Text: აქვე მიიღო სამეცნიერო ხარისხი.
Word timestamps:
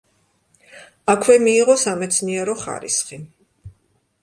აქვე 1.15 1.35
მიიღო 1.43 1.77
სამეცნიერო 1.83 2.57
ხარისხი. 2.65 3.23